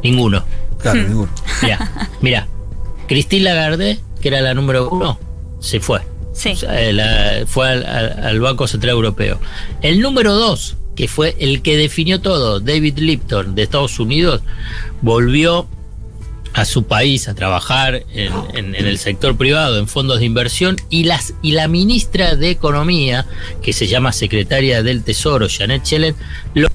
Ninguno. 0.01 0.45
Claro, 0.81 1.03
ninguno. 1.03 1.31
Mira, 1.61 1.91
mira, 2.21 2.47
Christine 3.09 3.43
Lagarde, 3.43 3.99
que 4.21 4.29
era 4.29 4.39
la 4.39 4.53
número 4.53 4.89
uno, 4.89 5.19
se 5.59 5.81
fue. 5.81 5.99
Sí. 6.31 6.51
O 6.51 6.55
sea, 6.55 6.93
la- 6.93 7.45
fue 7.47 7.67
al, 7.67 7.85
al- 7.85 8.23
al 8.27 8.39
Banco 8.39 8.65
Central 8.65 8.91
Europeo. 8.91 9.41
El 9.81 9.99
número 9.99 10.33
dos, 10.35 10.77
que 10.97 11.07
fue 11.07 11.35
el 11.39 11.61
que 11.61 11.77
definió 11.77 12.19
todo, 12.19 12.59
David 12.59 12.97
Lipton 12.97 13.55
de 13.55 13.63
Estados 13.63 13.99
Unidos, 13.99 14.41
volvió 15.01 15.67
a 16.53 16.65
su 16.65 16.83
país 16.85 17.27
a 17.29 17.35
trabajar 17.35 18.03
en, 18.13 18.33
en- 18.55 18.73
en 18.75 18.87
el 18.87 18.97
sector 18.97 19.37
privado, 19.37 19.77
en 19.77 19.87
fondos 19.87 20.17
de 20.19 20.25
inversión, 20.25 20.75
y, 20.89 21.03
las, 21.03 21.35
y 21.43 21.51
la 21.51 21.67
ministra 21.67 22.35
de 22.35 22.49
Economía, 22.49 23.27
que 23.61 23.73
se 23.73 23.85
llama 23.87 24.11
secretaria 24.11 24.81
del 24.81 25.03
Tesoro, 25.03 25.47
Janet 25.49 25.83
Yellen, 25.83 26.15
lo 26.55 26.67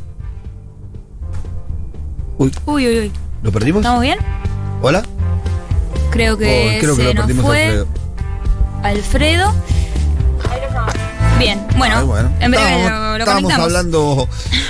Uy, 2.39 2.51
uy, 2.67 2.87
uy. 3.01 3.13
¿Lo 3.43 3.53
perdimos? 3.53 3.81
¿Estamos 3.81 4.03
bien? 4.03 4.19
¿Hola? 4.83 5.03
Creo 6.11 6.37
que 6.39 6.77
Oh, 6.77 6.81
creo 6.81 6.97
que 6.97 7.03
se 7.03 7.09
lo 7.09 7.15
nos 7.15 7.27
perdimos, 7.27 7.45
fue 7.47 7.63
Alfredo. 7.65 7.87
Alfredo. 8.83 9.55
Bien, 11.43 11.61
bueno, 11.77 11.97
Ay, 11.99 12.05
bueno. 12.07 12.33
en 12.41 12.51
breve 12.51 12.67
estábamos, 12.67 12.91
lo, 12.91 13.09
lo 13.13 13.19
estábamos 13.19 13.43
conectamos. 13.53 13.67
hablando 13.67 14.29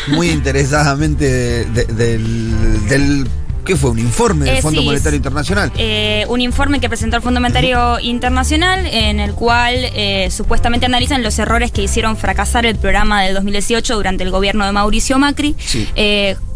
muy 0.08 0.30
interesadamente 0.30 1.24
de- 1.30 1.64
de- 1.66 1.84
del, 1.86 2.88
del- 2.88 3.28
¿Qué 3.64 3.76
fue? 3.76 3.90
¿Un 3.90 4.00
informe 4.00 4.46
del 4.46 4.56
Eh, 4.56 4.60
Fondo 4.62 4.80
sí, 4.80 4.86
Monetario 4.86 5.16
Internacional? 5.16 5.70
eh, 5.78 6.26
un 6.28 6.40
informe 6.40 6.80
que 6.80 6.88
presentó 6.88 7.16
el 7.16 7.22
Fondo 7.22 7.40
Monetario 7.40 8.00
Internacional 8.00 8.86
en 8.86 9.20
el 9.20 9.34
cual 9.34 9.74
eh, 9.76 10.28
supuestamente 10.32 10.84
analizan 10.86 11.22
los 11.22 11.38
errores 11.38 11.70
que 11.70 11.80
hicieron 11.82 12.16
fracasar 12.16 12.66
el 12.66 12.74
programa 12.74 13.22
del 13.22 13.34
2018 13.34 13.94
durante 13.94 14.24
el 14.24 14.32
gobierno 14.32 14.66
de 14.66 14.72
Mauricio 14.72 15.16
Macri. 15.20 15.54
Sí. 15.64 15.88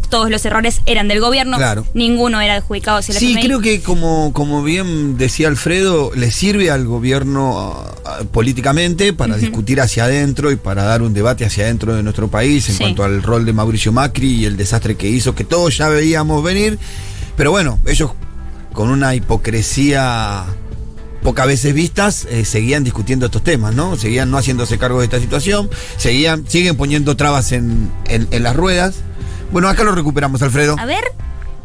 Todos 0.09 0.29
los 0.29 0.45
errores 0.45 0.81
eran 0.85 1.07
del 1.09 1.19
gobierno, 1.19 1.57
Claro. 1.57 1.85
ninguno 1.93 2.39
era 2.39 2.55
adjudicado 2.55 2.97
hacia 2.99 3.11
el 3.13 3.19
Sí, 3.19 3.31
FMI. 3.31 3.45
creo 3.45 3.59
que 3.61 3.81
como, 3.81 4.31
como 4.33 4.63
bien 4.63 5.17
decía 5.17 5.49
Alfredo, 5.49 6.11
le 6.15 6.31
sirve 6.31 6.71
al 6.71 6.85
gobierno 6.85 7.73
ah, 8.05 8.19
políticamente 8.31 9.11
para 9.11 9.35
discutir 9.35 9.81
hacia 9.81 10.05
adentro 10.05 10.51
y 10.51 10.55
para 10.55 10.83
dar 10.83 11.01
un 11.01 11.13
debate 11.13 11.45
hacia 11.45 11.65
adentro 11.65 11.93
de 11.93 12.03
nuestro 12.03 12.29
país 12.29 12.69
en 12.69 12.75
Sí. 12.75 12.83
cuanto 12.83 13.03
al 13.03 13.21
rol 13.21 13.45
de 13.45 13.51
Mauricio 13.51 13.91
Macri 13.91 14.29
y 14.31 14.45
el 14.45 14.55
desastre 14.55 14.95
que 14.95 15.09
hizo, 15.09 15.35
que 15.35 15.43
todos 15.43 15.75
ya 15.77 15.89
veíamos 15.89 16.41
venir. 16.43 16.79
Pero 17.35 17.51
bueno, 17.51 17.77
ellos 17.85 18.11
con 18.73 18.89
una 18.89 19.13
hipocresía 19.15 20.45
pocas 21.23 21.47
veces 21.47 21.73
vistas, 21.73 22.25
eh, 22.29 22.45
seguían 22.45 22.83
discutiendo 22.85 23.25
estos 23.25 23.43
temas, 23.43 23.75
¿no? 23.75 23.97
Seguían 23.97 24.31
no 24.31 24.37
haciéndose 24.37 24.77
cargo 24.77 24.99
de 24.99 25.05
esta 25.05 25.19
situación, 25.19 25.69
seguían, 25.97 26.45
siguen 26.47 26.77
poniendo 26.77 27.17
trabas 27.17 27.51
en, 27.51 27.91
en- 28.07 28.27
en 28.31 28.43
las 28.43 28.55
ruedas. 28.55 28.95
Bueno, 29.51 29.69
acá 29.69 29.83
lo 29.83 29.93
recuperamos, 29.95 30.41
Alfredo. 30.41 30.75
A 30.79 30.85
ver, 30.85 31.03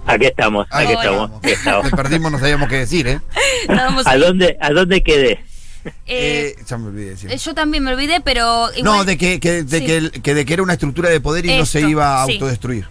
Aquí 0.05 0.27
estamos, 0.27 0.67
Ahí 0.71 0.87
aquí 0.87 0.95
estamos. 0.95 1.23
estamos, 1.23 1.39
aquí 1.45 1.51
estamos. 1.53 1.91
Te 1.91 1.97
perdimos, 1.97 2.33
no 2.33 2.39
sabíamos 2.41 2.69
qué 2.69 2.79
decir, 2.79 3.07
¿eh? 3.07 3.21
estábamos 3.69 4.05
¿A 4.09 4.17
dónde, 4.19 4.57
¿A 4.61 4.71
dónde 4.71 5.01
quedé? 5.05 5.45
Eh, 6.07 6.57
ya 6.67 6.77
me 6.77 6.89
olvidé 6.89 7.11
decir. 7.11 7.31
eh, 7.31 7.37
yo 7.37 7.55
también 7.55 7.85
me 7.85 7.93
olvidé, 7.93 8.21
pero 8.21 8.67
igual- 8.75 8.83
No, 8.85 9.05
de 9.05 9.17
que, 9.17 9.39
que- 9.39 9.63
de 9.63 9.79
Sí. 9.79 10.21
que, 10.21 10.35
de 10.35 10.45
que 10.45 10.53
era 10.55 10.63
una 10.65 10.73
estructura 10.73 11.09
de 11.09 11.21
poder 11.21 11.47
y 11.47 11.57
no 11.57 11.67
se 11.67 11.83
iba 11.83 12.21
a 12.23 12.27
sí. 12.27 12.33
autodestruir. 12.33 12.87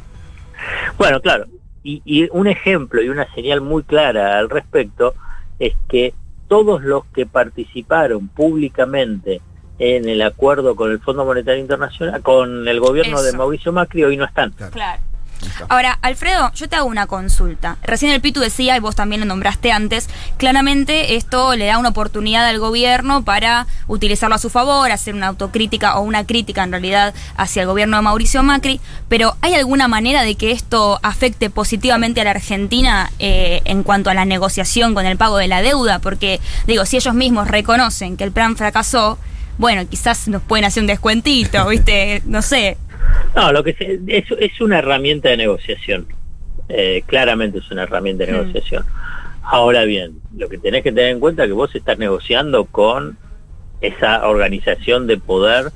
Bueno, 0.98 1.20
claro. 1.22 1.46
Y, 1.84 2.02
y 2.06 2.30
un 2.32 2.48
ejemplo 2.48 3.02
y 3.02 3.10
una 3.10 3.28
señal 3.34 3.60
muy 3.60 3.84
clara 3.84 4.38
al 4.40 4.50
respecto 4.50 5.14
es 5.60 5.74
que 5.90 6.14
todos 6.48 6.82
los 6.82 7.04
que 7.14 7.26
participaron 7.26 8.30
públicamente 8.30 9.42
en 9.82 10.08
el 10.08 10.22
acuerdo 10.22 10.76
con 10.76 10.92
el 10.92 11.00
Fondo 11.00 11.26
Monetario 11.26 11.60
Internacional, 11.60 12.22
con 12.22 12.68
el 12.68 12.80
gobierno 12.80 13.22
de. 13.24 13.32
Mauricio 13.34 13.72
Macri, 13.72 14.04
hoy 14.04 14.16
no 14.16 14.26
están. 14.26 14.52
Claro. 14.52 15.02
Ahora, 15.70 15.98
Alfredo, 16.04 16.52
yo 16.54 16.70
te 16.70 16.76
hago 16.76 16.86
una 16.86 17.08
consulta. 17.08 17.78
Recién 17.82 18.12
el 18.12 18.22
Pitu 18.22 18.42
decía, 18.42 18.78
y 18.78 18.80
vos 18.80 18.96
también 18.96 19.22
lo 19.22 19.26
nombraste 19.26 19.72
antes, 19.72 20.08
claramente 20.38 21.16
esto 21.16 21.56
le 21.56 21.66
da 21.66 21.80
una 21.80 21.90
oportunidad 21.90 22.46
al 22.46 22.60
gobierno 22.60 23.24
para 23.24 23.66
utilizarlo 23.88 24.36
a 24.36 24.38
su 24.38 24.52
favor, 24.52 24.92
hacer 24.92 25.16
una 25.16 25.30
autocrítica 25.30 25.98
o 25.98 26.02
una 26.02 26.28
crítica 26.28 26.64
en 26.64 26.72
realidad 26.72 27.16
hacia 27.36 27.64
el 27.64 27.68
gobierno 27.68 27.98
de 27.98 28.04
Mauricio 28.04 28.44
Macri, 28.44 28.80
pero 29.10 29.36
¿hay 29.42 29.56
alguna 29.56 29.88
manera 29.88 30.22
de 30.22 30.36
que 30.36 30.52
esto 30.52 31.00
afecte 31.02 31.50
positivamente 31.50 32.22
a 32.22 32.26
la 32.26 32.32
Argentina 32.32 33.10
eh, 33.18 33.62
en 33.66 33.82
cuanto 33.82 34.12
a 34.12 34.14
la 34.14 34.26
negociación 34.26 34.94
con 34.94 35.08
el 35.08 35.18
pago 35.18 35.38
de 35.38 35.48
la 35.48 35.64
deuda? 35.64 35.98
Porque, 35.98 36.40
digo, 36.68 36.86
si 36.86 36.98
ellos 36.98 37.16
mismos 37.16 37.48
reconocen 37.48 38.16
que 38.16 38.26
el 38.26 38.32
plan 38.32 38.56
fracasó, 38.56 39.18
bueno, 39.58 39.88
quizás 39.88 40.28
nos 40.28 40.42
pueden 40.42 40.66
hacer 40.66 40.82
un 40.82 40.88
descuentito, 40.88 41.68
¿viste? 41.70 42.22
No 42.26 42.42
sé. 42.42 42.78
No, 43.36 43.52
lo 43.52 43.64
que 43.64 43.74
se- 43.74 44.00
es, 44.08 44.26
es 44.40 44.62
una 44.62 44.80
herramienta 44.80 45.30
de 45.30 45.38
negociación. 45.38 46.08
Eh, 46.70 47.04
claramente 47.06 47.60
es 47.60 47.70
una 47.72 47.84
herramienta 47.84 48.26
de 48.26 48.32
Mm. 48.32 48.36
negociación. 48.36 48.86
Ahora 49.44 49.84
bien, 49.84 50.22
lo 50.38 50.48
que 50.50 50.58
tenés 50.58 50.84
que 50.84 50.92
tener 50.92 51.10
en 51.12 51.20
cuenta 51.20 51.44
es 51.44 51.48
que 51.50 51.54
vos 51.54 51.74
estás 51.76 51.98
negociando 51.98 52.66
con 52.66 53.18
esa 53.82 54.28
organización 54.28 55.08
de 55.08 55.18
poder 55.18 55.72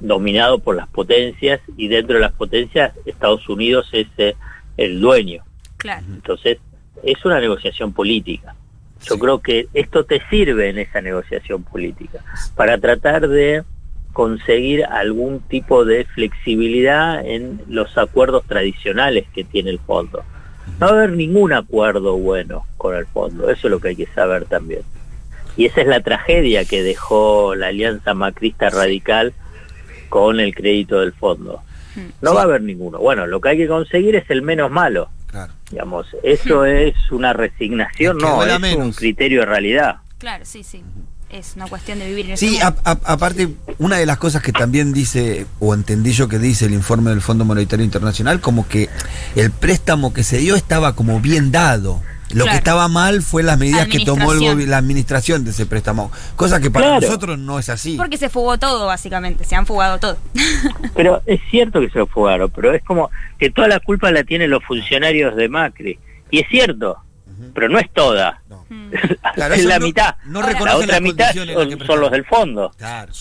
dominado 0.00 0.58
por 0.58 0.74
las 0.74 0.88
potencias 0.88 1.60
y 1.76 1.86
dentro 1.88 2.14
de 2.16 2.22
las 2.22 2.32
potencias 2.32 2.92
Estados 3.04 3.48
Unidos 3.48 3.88
es 3.92 4.06
eh, 4.18 4.34
el 4.76 5.00
dueño. 5.00 5.44
Claro. 5.76 6.04
Entonces, 6.08 6.58
es 7.04 7.24
una 7.24 7.38
negociación 7.38 7.92
política. 7.92 8.54
Yo 9.04 9.18
creo 9.18 9.40
que 9.40 9.68
esto 9.74 10.04
te 10.04 10.22
sirve 10.30 10.68
en 10.68 10.78
esa 10.78 11.00
negociación 11.00 11.64
política 11.64 12.20
para 12.54 12.78
tratar 12.78 13.28
de 13.28 13.64
conseguir 14.12 14.84
algún 14.84 15.40
tipo 15.40 15.84
de 15.84 16.04
flexibilidad 16.04 17.24
en 17.24 17.60
los 17.68 17.96
acuerdos 17.98 18.44
tradicionales 18.46 19.26
que 19.34 19.44
tiene 19.44 19.70
el 19.70 19.78
fondo. 19.78 20.22
No 20.78 20.86
va 20.86 20.92
a 20.92 20.94
haber 20.96 21.12
ningún 21.12 21.52
acuerdo 21.52 22.16
bueno 22.16 22.66
con 22.76 22.94
el 22.94 23.06
fondo, 23.06 23.50
eso 23.50 23.66
es 23.66 23.70
lo 23.70 23.80
que 23.80 23.88
hay 23.88 23.96
que 23.96 24.06
saber 24.06 24.44
también. 24.44 24.82
Y 25.56 25.66
esa 25.66 25.82
es 25.82 25.86
la 25.86 26.00
tragedia 26.00 26.64
que 26.64 26.82
dejó 26.82 27.54
la 27.54 27.68
alianza 27.68 28.14
macrista 28.14 28.70
radical 28.70 29.34
con 30.08 30.40
el 30.40 30.54
crédito 30.54 31.00
del 31.00 31.12
fondo. 31.12 31.62
No 32.20 32.34
va 32.34 32.42
a 32.42 32.44
haber 32.44 32.62
ninguno. 32.62 32.98
Bueno, 32.98 33.26
lo 33.26 33.40
que 33.40 33.50
hay 33.50 33.56
que 33.58 33.68
conseguir 33.68 34.16
es 34.16 34.28
el 34.30 34.42
menos 34.42 34.70
malo. 34.70 35.08
Digamos, 35.70 36.06
eso 36.22 36.64
es 36.64 36.94
una 37.10 37.32
resignación, 37.32 38.18
que 38.18 38.24
no, 38.24 38.42
es 38.44 38.76
un 38.76 38.92
criterio 38.92 39.40
de 39.40 39.46
realidad. 39.46 39.96
Claro, 40.18 40.44
sí, 40.44 40.62
sí. 40.62 40.82
Es 41.30 41.54
una 41.56 41.66
cuestión 41.66 41.98
de 41.98 42.06
vivir 42.08 42.28
en 42.30 42.36
Sí, 42.36 42.60
a- 42.60 42.74
a- 42.84 42.98
aparte, 43.04 43.48
una 43.78 43.96
de 43.96 44.04
las 44.04 44.18
cosas 44.18 44.42
que 44.42 44.52
también 44.52 44.92
dice, 44.92 45.46
o 45.60 45.72
entendí 45.72 46.12
yo 46.12 46.28
que 46.28 46.38
dice 46.38 46.66
el 46.66 46.74
informe 46.74 47.08
del 47.10 47.22
Fondo 47.22 47.46
Monetario 47.46 47.84
Internacional, 47.86 48.40
como 48.42 48.68
que 48.68 48.90
el 49.34 49.50
préstamo 49.50 50.12
que 50.12 50.24
se 50.24 50.36
dio 50.38 50.54
estaba 50.56 50.94
como 50.94 51.20
bien 51.20 51.50
dado. 51.50 52.02
Lo 52.32 52.44
Claro. 52.44 52.50
que 52.52 52.56
estaba 52.58 52.88
mal 52.88 53.22
fue 53.22 53.42
las 53.42 53.58
medidas 53.58 53.86
que 53.88 54.04
tomó 54.04 54.32
el 54.32 54.68
la 54.70 54.78
administración 54.78 55.44
de 55.44 55.50
ese 55.50 55.66
préstamo. 55.66 56.10
Cosa 56.36 56.60
que 56.60 56.70
para 56.70 56.86
Claro. 56.86 57.00
nosotros 57.06 57.38
no 57.38 57.58
es 57.58 57.68
así. 57.68 57.96
Porque 57.96 58.16
se 58.16 58.28
fugó 58.28 58.58
todo, 58.58 58.86
básicamente. 58.86 59.44
Se 59.44 59.54
han 59.54 59.66
fugado 59.66 59.98
todo. 59.98 60.16
Pero 60.94 61.22
es 61.26 61.40
cierto 61.50 61.80
que 61.80 61.90
se 61.90 61.98
lo 61.98 62.06
fugaron, 62.06 62.50
pero 62.50 62.72
es 62.74 62.82
como 62.84 63.10
que 63.38 63.50
toda 63.50 63.68
la 63.68 63.80
culpa 63.80 64.10
la 64.10 64.24
tienen 64.24 64.50
los 64.50 64.62
funcionarios 64.64 65.34
de 65.36 65.48
Macri. 65.48 65.98
Y 66.30 66.40
es 66.40 66.48
cierto, 66.48 66.96
pero 67.54 67.68
no 67.68 67.78
es 67.78 67.90
toda. 67.92 68.40
Claro, 69.34 69.54
es 69.54 69.64
la 69.64 69.78
no- 69.78 69.86
mitad. 69.86 70.16
no 70.26 70.40
la 70.40 70.46
reconocen 70.48 70.82
otra 70.82 70.94
las 70.94 71.02
mitad 71.02 71.32
son, 71.32 71.86
son 71.86 72.00
los 72.00 72.10
del 72.10 72.24
fondo. 72.26 72.72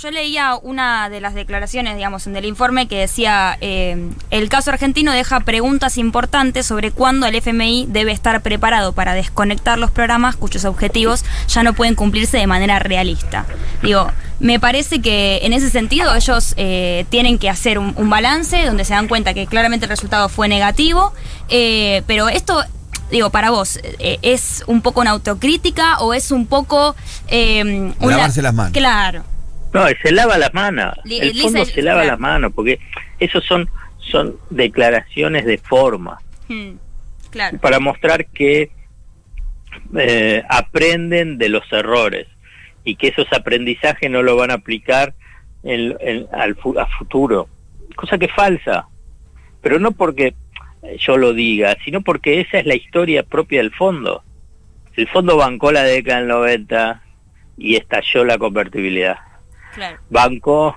Yo 0.02 0.12
leía 0.12 0.56
una 0.56 1.10
de 1.10 1.22
las 1.22 1.34
declaraciones, 1.34 1.96
digamos, 1.96 2.28
en 2.28 2.36
el 2.36 2.46
informe 2.46 2.88
que 2.88 2.98
decía, 3.00 3.58
eh, 3.62 4.10
el 4.30 4.50
caso 4.50 4.72
argentino 4.72 5.14
deja 5.14 5.40
preguntas 5.42 5.98
importantes 5.98 6.66
sobre 6.66 6.92
cuándo 6.92 7.26
el 7.26 7.36
FMI 7.36 7.86
debe 7.90 8.12
estar 8.12 8.42
preparado 8.42 8.92
para 8.94 9.14
desconectar 9.14 9.78
los 9.80 9.92
programas 9.92 10.36
cuyos 10.36 10.66
objetivos 10.66 11.24
ya 11.48 11.64
no 11.64 11.74
pueden 11.74 11.96
cumplirse 11.96 12.38
de 12.38 12.48
manera 12.48 12.80
realista. 12.80 13.46
Digo, 13.82 14.12
me 14.40 14.60
parece 14.60 15.02
que 15.02 15.40
en 15.44 15.54
ese 15.54 15.70
sentido 15.70 16.14
ellos 16.16 16.54
eh, 16.58 17.06
tienen 17.10 17.38
que 17.38 17.50
hacer 17.50 17.80
un, 17.80 17.94
un 17.96 18.10
balance 18.10 18.66
donde 18.66 18.84
se 18.84 18.94
dan 18.94 19.08
cuenta 19.08 19.34
que 19.34 19.48
claramente 19.48 19.86
el 19.86 19.90
resultado 19.90 20.28
fue 20.28 20.48
negativo, 20.50 21.14
eh, 21.50 22.04
pero 22.08 22.28
esto... 22.30 22.62
Digo, 23.12 23.30
para 23.30 23.50
vos, 23.52 23.80
eh, 24.00 24.18
¿es 24.22 24.64
un 24.68 24.82
poco 24.82 25.02
una 25.02 25.12
autocrítica 25.12 26.00
o 26.00 26.14
es 26.14 26.32
un 26.32 26.48
poco... 26.48 26.96
eh, 27.28 27.62
una- 28.00 28.16
Lavarse 28.18 28.42
las 28.42 28.54
manos. 28.54 28.72
Claro. 28.74 29.24
No, 29.74 29.86
se 30.02 30.12
lava 30.12 30.38
las 30.38 30.54
manos. 30.54 30.96
El 31.06 31.34
lisa- 31.34 31.44
fondo 31.44 31.66
se 31.66 31.82
lava 31.82 32.02
claro. 32.02 32.12
las 32.12 32.20
manos, 32.20 32.52
porque 32.56 32.80
esos 33.20 33.44
son, 33.46 33.70
son 34.00 34.36
declaraciones 34.50 35.46
de 35.46 35.58
forma, 35.58 36.20
Hmm, 36.48 36.72
Claro. 37.30 37.58
para 37.60 37.80
mostrar 37.80 38.26
que 38.28 38.72
eh, 39.98 40.44
aprenden 40.50 41.38
de 41.38 41.50
los 41.50 41.64
errores 41.72 42.28
y 42.84 42.96
que 42.96 43.08
esos 43.10 43.28
aprendizajes 43.32 44.10
no 44.10 44.22
lo 44.24 44.36
van 44.36 44.52
a 44.52 44.56
aplicar 44.56 45.14
en- 45.64 45.96
en- 46.00 46.28
al 46.34 46.58
a 46.80 46.86
futuro. 46.98 47.48
Cosa 47.96 48.18
que 48.18 48.26
es 48.26 48.34
falsa, 48.34 48.88
pero 49.62 49.80
no 49.80 49.92
porque 49.92 50.34
yo 50.98 51.18
lo 51.18 51.34
diga, 51.34 51.78
sino 51.84 52.02
porque 52.02 52.42
esa 52.42 52.60
es 52.60 52.66
la 52.66 52.76
historia 52.76 53.24
propia 53.24 53.60
del 53.60 53.72
fondo. 53.72 54.24
El 54.96 55.08
fondo 55.08 55.38
bancó 55.38 55.72
la 55.72 55.84
década 55.84 56.20
del 56.20 56.28
90 56.28 57.04
y 57.58 57.76
estalló 57.76 58.26
la 58.26 58.38
convertibilidad. 58.38 59.18
Claro. 59.74 60.00
Bancó 60.10 60.76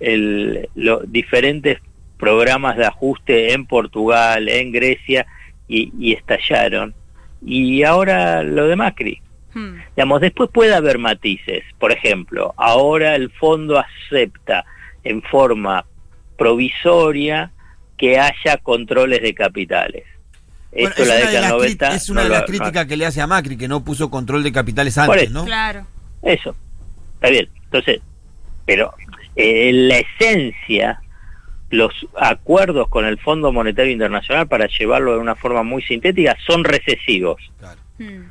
el, 0.00 0.68
los 0.74 1.10
diferentes 1.10 1.78
programas 2.18 2.76
de 2.76 2.86
ajuste 2.86 3.52
en 3.52 3.66
Portugal, 3.66 4.48
en 4.48 4.72
Grecia 4.72 5.26
y, 5.68 5.92
y 5.98 6.12
estallaron. 6.12 6.94
Y 7.44 7.82
ahora 7.84 8.42
lo 8.42 8.66
de 8.66 8.76
Macri. 8.76 9.20
Hmm. 9.52 9.76
Digamos, 9.96 10.20
después 10.20 10.50
puede 10.50 10.74
haber 10.74 10.98
matices. 10.98 11.64
Por 11.78 11.92
ejemplo, 11.92 12.54
ahora 12.56 13.14
el 13.14 13.30
fondo 13.30 13.78
acepta 13.78 14.64
en 15.04 15.22
forma 15.22 15.84
provisoria 16.36 17.52
que 17.96 18.18
haya 18.18 18.56
controles 18.62 19.22
de 19.22 19.34
capitales. 19.34 20.04
Bueno, 20.72 20.88
Esto 20.88 21.02
es 21.02 21.08
la 21.08 21.14
una 21.14 21.20
de 21.24 21.26
década 21.30 21.40
las, 21.40 21.50
del 21.50 21.58
cri- 21.58 21.80
90 21.80 21.94
es 21.94 22.08
una 22.10 22.20
no 22.20 22.24
de 22.24 22.28
lo- 22.28 22.34
las 22.34 22.42
no- 22.42 22.46
críticas 22.46 22.86
que 22.86 22.96
le 22.96 23.06
hace 23.06 23.20
a 23.20 23.26
Macri, 23.26 23.56
que 23.56 23.68
no 23.68 23.84
puso 23.84 24.10
control 24.10 24.42
de 24.42 24.52
capitales 24.52 24.94
Por 24.94 25.04
antes, 25.04 25.22
eso. 25.24 25.32
¿no? 25.32 25.44
Claro. 25.44 25.86
Eso, 26.22 26.56
está 27.14 27.30
bien. 27.30 27.48
Entonces, 27.64 28.00
pero 28.66 28.92
eh, 29.36 29.68
en 29.68 29.88
la 29.88 29.98
esencia, 29.98 31.00
los 31.70 31.92
acuerdos 32.18 32.88
con 32.88 33.04
el 33.04 33.18
Fondo 33.18 33.52
Monetario 33.52 33.92
Internacional, 33.92 34.48
para 34.48 34.66
llevarlo 34.66 35.12
de 35.12 35.18
una 35.18 35.34
forma 35.36 35.62
muy 35.62 35.82
sintética, 35.82 36.36
son 36.46 36.64
recesivos. 36.64 37.40
Hmm. 37.98 38.24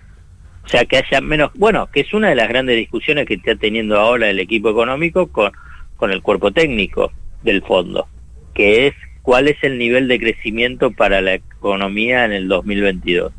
O 0.65 0.67
sea, 0.67 0.85
que 0.85 0.97
haya 0.97 1.19
menos... 1.21 1.51
Bueno, 1.55 1.87
que 1.91 2.01
es 2.01 2.13
una 2.13 2.29
de 2.29 2.35
las 2.35 2.47
grandes 2.47 2.77
discusiones 2.77 3.25
que 3.25 3.33
está 3.35 3.55
teniendo 3.55 3.99
ahora 3.99 4.29
el 4.29 4.39
equipo 4.39 4.69
económico 4.69 5.27
con, 5.27 5.51
con 5.97 6.11
el 6.11 6.21
cuerpo 6.21 6.51
técnico 6.51 7.11
del 7.43 7.61
fondo, 7.63 8.07
que 8.53 8.87
es 8.87 8.93
cuál 9.23 9.47
es 9.47 9.57
el 9.63 9.79
nivel 9.79 10.07
de 10.07 10.19
crecimiento 10.19 10.91
para 10.91 11.21
la 11.21 11.33
economía 11.33 12.25
en 12.25 12.33
el 12.33 12.47
2022. 12.47 13.33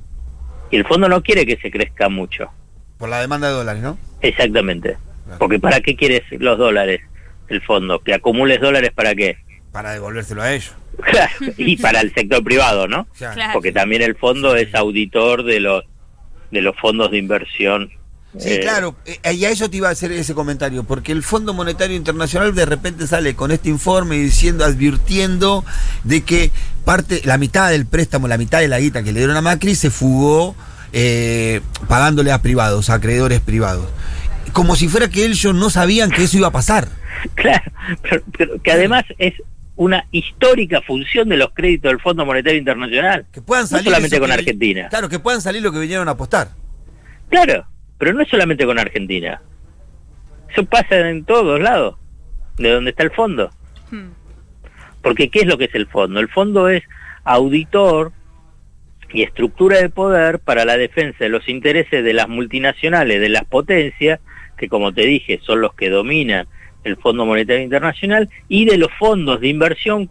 Y 0.70 0.76
el 0.76 0.84
fondo 0.86 1.08
no 1.08 1.22
quiere 1.22 1.46
que 1.46 1.56
se 1.56 1.70
crezca 1.70 2.08
mucho. 2.08 2.50
Por 2.98 3.08
la 3.08 3.20
demanda 3.20 3.48
de 3.48 3.54
dólares, 3.54 3.82
¿no? 3.82 3.96
Exactamente. 4.20 4.96
Porque 5.38 5.60
¿para 5.60 5.80
qué 5.80 5.94
quieres 5.94 6.22
los 6.32 6.58
dólares 6.58 7.00
el 7.48 7.60
fondo? 7.60 8.00
¿Que 8.00 8.14
acumules 8.14 8.60
dólares 8.60 8.90
para 8.94 9.14
qué? 9.14 9.38
Para 9.70 9.92
devolvérselo 9.92 10.42
a 10.42 10.52
ellos. 10.52 10.74
Claro, 10.96 11.32
y 11.56 11.76
para 11.76 12.00
el 12.00 12.14
sector 12.14 12.44
privado, 12.44 12.86
¿no? 12.86 13.08
Claro. 13.18 13.52
Porque 13.52 13.72
también 13.72 14.00
el 14.00 14.14
fondo 14.14 14.54
es 14.54 14.72
auditor 14.76 15.42
de 15.42 15.58
los 15.58 15.84
de 16.52 16.62
los 16.62 16.76
fondos 16.76 17.10
de 17.10 17.18
inversión. 17.18 17.90
Sí, 18.38 18.48
Eh, 18.50 18.60
claro, 18.62 18.96
eh, 19.06 19.32
y 19.32 19.44
a 19.44 19.50
eso 19.50 19.70
te 19.70 19.76
iba 19.76 19.88
a 19.88 19.92
hacer 19.92 20.10
ese 20.12 20.34
comentario, 20.34 20.82
porque 20.84 21.12
el 21.12 21.22
Fondo 21.22 21.54
Monetario 21.54 21.96
Internacional 21.96 22.54
de 22.54 22.66
repente 22.66 23.06
sale 23.06 23.34
con 23.36 23.50
este 23.52 23.68
informe 23.68 24.16
diciendo, 24.16 24.64
advirtiendo 24.64 25.64
de 26.02 26.22
que 26.22 26.50
parte, 26.84 27.20
la 27.24 27.38
mitad 27.38 27.70
del 27.70 27.86
préstamo, 27.86 28.26
la 28.28 28.36
mitad 28.38 28.58
de 28.60 28.68
la 28.68 28.80
guita 28.80 29.02
que 29.04 29.12
le 29.12 29.20
dieron 29.20 29.36
a 29.36 29.40
Macri 29.40 29.74
se 29.76 29.90
fugó 29.90 30.56
eh, 30.92 31.60
pagándole 31.88 32.32
a 32.32 32.42
privados, 32.42 32.90
a 32.90 32.94
acreedores 32.94 33.40
privados. 33.40 33.86
Como 34.52 34.76
si 34.76 34.88
fuera 34.88 35.08
que 35.08 35.24
ellos 35.24 35.54
no 35.54 35.70
sabían 35.70 36.10
que 36.10 36.24
eso 36.24 36.36
iba 36.36 36.48
a 36.48 36.52
pasar. 36.52 36.88
Claro, 37.34 37.72
pero, 38.02 38.22
pero 38.36 38.62
que 38.62 38.72
además 38.72 39.04
es 39.18 39.34
una 39.76 40.06
histórica 40.12 40.80
función 40.82 41.28
de 41.28 41.36
los 41.36 41.50
créditos 41.54 41.90
del 41.90 42.00
Fondo 42.00 42.24
Monetario 42.26 42.58
Internacional. 42.58 43.26
Que 43.32 43.40
puedan 43.42 43.66
salir 43.66 43.84
no 43.86 43.90
solamente 43.90 44.18
con 44.20 44.28
que- 44.28 44.34
Argentina. 44.34 44.88
Claro, 44.88 45.08
que 45.08 45.18
puedan 45.18 45.40
salir 45.40 45.62
lo 45.62 45.72
que 45.72 45.78
vinieron 45.80 46.06
a 46.08 46.12
apostar. 46.12 46.50
Claro, 47.28 47.66
pero 47.98 48.12
no 48.12 48.22
es 48.22 48.28
solamente 48.28 48.66
con 48.66 48.78
Argentina. 48.78 49.40
Eso 50.50 50.64
pasa 50.64 51.08
en 51.08 51.24
todos 51.24 51.60
lados, 51.60 51.96
de 52.58 52.70
donde 52.70 52.90
está 52.90 53.02
el 53.02 53.10
fondo. 53.10 53.50
Hmm. 53.90 54.10
Porque 55.02 55.28
¿qué 55.28 55.40
es 55.40 55.46
lo 55.46 55.58
que 55.58 55.64
es 55.64 55.74
el 55.74 55.86
fondo? 55.86 56.20
El 56.20 56.28
fondo 56.28 56.68
es 56.68 56.82
auditor 57.24 58.12
y 59.12 59.22
estructura 59.22 59.78
de 59.80 59.88
poder 59.88 60.40
para 60.40 60.64
la 60.64 60.76
defensa 60.76 61.18
de 61.20 61.28
los 61.28 61.48
intereses 61.48 62.04
de 62.04 62.12
las 62.12 62.28
multinacionales, 62.28 63.20
de 63.20 63.28
las 63.28 63.44
potencias, 63.44 64.20
que 64.56 64.68
como 64.68 64.92
te 64.92 65.02
dije 65.02 65.40
son 65.42 65.60
los 65.60 65.74
que 65.74 65.90
dominan 65.90 66.46
el 66.84 66.96
Fondo 66.96 67.24
Monetario 67.24 67.62
Internacional, 67.62 68.28
y 68.48 68.66
de 68.66 68.76
los 68.76 68.90
fondos 68.98 69.40
de 69.40 69.48
inversión 69.48 70.10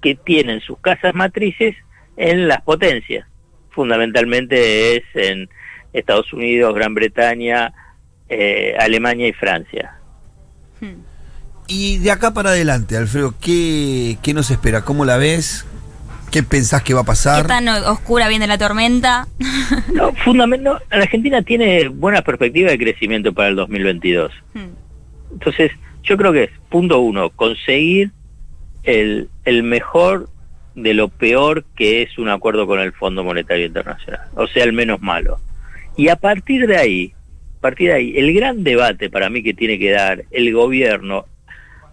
que 0.00 0.14
tienen 0.14 0.60
sus 0.60 0.78
casas 0.78 1.14
matrices 1.14 1.74
en 2.16 2.46
las 2.46 2.62
potencias. 2.62 3.26
Fundamentalmente 3.70 4.96
es 4.96 5.04
en 5.14 5.48
Estados 5.92 6.32
Unidos, 6.32 6.74
Gran 6.74 6.94
Bretaña, 6.94 7.72
eh, 8.28 8.74
Alemania 8.78 9.28
y 9.28 9.32
Francia. 9.32 9.98
Y 11.68 11.98
de 11.98 12.10
acá 12.10 12.34
para 12.34 12.50
adelante, 12.50 12.96
Alfredo, 12.96 13.34
¿qué, 13.40 14.18
qué 14.22 14.34
nos 14.34 14.50
espera? 14.50 14.82
¿Cómo 14.82 15.04
la 15.04 15.16
ves? 15.16 15.64
¿Qué 16.30 16.42
pensás 16.42 16.82
que 16.82 16.94
va 16.94 17.02
a 17.02 17.04
pasar? 17.04 17.42
¿Qué 17.42 17.48
tan 17.48 17.68
oscura 17.68 18.28
viene 18.28 18.46
la 18.46 18.58
tormenta? 18.58 19.28
No, 19.94 20.12
fundamento, 20.14 20.80
la 20.90 21.02
Argentina 21.02 21.42
tiene 21.42 21.88
buena 21.88 22.22
perspectiva 22.22 22.70
de 22.70 22.78
crecimiento 22.78 23.32
para 23.32 23.48
el 23.48 23.56
2022. 23.56 24.32
Entonces, 25.32 25.70
yo 26.02 26.16
creo 26.16 26.32
que 26.32 26.44
es, 26.44 26.50
punto 26.70 27.00
uno, 27.00 27.30
conseguir 27.30 28.10
el, 28.82 29.28
el 29.44 29.62
mejor 29.62 30.28
de 30.74 30.94
lo 30.94 31.08
peor 31.08 31.64
que 31.76 32.02
es 32.02 32.18
un 32.18 32.28
acuerdo 32.28 32.66
con 32.66 32.80
el 32.80 32.92
Fondo 32.92 33.22
Monetario 33.22 33.66
Internacional, 33.66 34.22
o 34.34 34.46
sea, 34.46 34.64
el 34.64 34.72
menos 34.72 35.00
malo. 35.00 35.38
Y 35.96 36.08
a 36.08 36.16
partir 36.16 36.66
de 36.66 36.76
ahí, 36.76 37.14
a 37.58 37.60
partir 37.60 37.90
de 37.90 37.94
ahí, 37.94 38.14
el 38.16 38.32
gran 38.34 38.64
debate 38.64 39.10
para 39.10 39.30
mí 39.30 39.42
que 39.42 39.54
tiene 39.54 39.78
que 39.78 39.90
dar 39.90 40.24
el 40.30 40.52
gobierno 40.52 41.26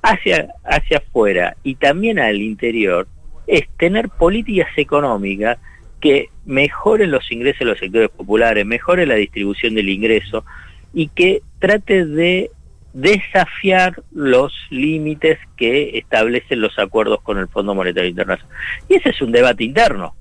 hacia, 0.02 0.50
hacia 0.64 0.98
afuera 0.98 1.56
y 1.64 1.76
también 1.76 2.20
al 2.20 2.42
interior 2.42 3.08
es 3.48 3.68
tener 3.78 4.10
políticas 4.10 4.70
económicas 4.78 5.58
que 6.00 6.30
mejoren 6.46 7.12
los 7.12 7.30
ingresos 7.32 7.60
de 7.60 7.66
los 7.66 7.80
sectores 7.80 8.10
populares, 8.10 8.66
mejoren 8.66 9.10
la 9.10 9.16
distribución 9.16 9.76
del 9.76 9.90
ingreso 9.90 10.46
y 10.94 11.10
que 11.10 11.42
trate 11.60 12.06
de 12.06 12.52
desafiar 12.94 14.02
los 14.12 14.54
límites 14.70 15.40
que 15.58 15.98
establecen 15.98 16.62
los 16.62 16.78
acuerdos 16.80 17.22
con 17.22 17.38
el 17.38 17.48
Fondo 17.48 17.76
Monetario 17.76 18.10
Internacional. 18.10 18.56
Y 18.88 18.96
ese 18.96 19.10
es 19.10 19.22
un 19.22 19.32
debate 19.32 19.64
interno. 19.64 20.16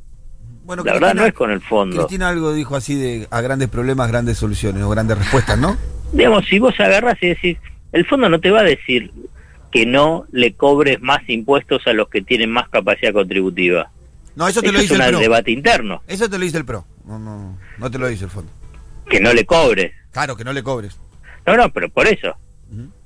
Bueno, 0.69 0.85
la 0.85 0.93
verdad 0.93 1.15
no 1.15 1.25
es 1.25 1.33
con 1.33 1.51
el 1.51 1.63
fondo. 1.63 1.97
Cristina 1.97 2.29
algo 2.29 2.53
dijo 2.53 2.77
así 2.77 2.95
de 2.95 3.27
a 3.31 3.41
grandes 3.41 3.71
problemas, 3.71 4.07
grandes 4.09 4.37
soluciones 4.37 4.83
o 4.83 4.91
grandes 4.91 5.17
respuestas, 5.17 5.57
¿no? 5.59 5.79
Digamos, 6.13 6.45
si 6.47 6.59
vos 6.59 6.79
agarras 6.79 7.17
y 7.23 7.29
decís, 7.29 7.57
el 7.93 8.05
fondo 8.05 8.29
no 8.29 8.39
te 8.39 8.51
va 8.51 8.61
a 8.61 8.65
decir 8.65 9.11
que 9.73 9.87
no 9.87 10.27
le 10.31 10.53
cobres 10.53 11.01
más 11.01 11.27
impuestos 11.27 11.87
a 11.87 11.95
los 11.95 12.11
que 12.11 12.21
tienen 12.21 12.51
más 12.51 12.69
capacidad 12.69 13.15
contributiva. 13.15 13.91
No, 14.37 14.47
eso 14.47 14.61
te 14.61 14.71
lo 14.71 14.77
es 14.77 14.83
dice 14.83 14.97
el 14.97 15.01
un 15.01 15.07
PRO. 15.09 15.19
debate 15.21 15.53
interno. 15.53 16.03
Eso 16.07 16.29
te 16.29 16.37
lo 16.37 16.45
dice 16.45 16.59
el 16.59 16.67
PRO. 16.67 16.85
No, 17.07 17.19
no, 17.19 17.59
no 17.79 17.91
te 17.91 17.99
lo 17.99 18.07
dice 18.07 18.25
el 18.25 18.31
fondo. 18.31 18.53
Que 19.09 19.21
no 19.21 19.33
le 19.33 19.47
cobres. 19.47 19.93
Claro, 20.13 20.37
que 20.37 20.45
no 20.45 20.53
le 20.53 20.63
cobres. 20.63 20.99
No, 21.47 21.57
no, 21.57 21.73
pero 21.73 21.89
por 21.89 22.07
eso. 22.07 22.37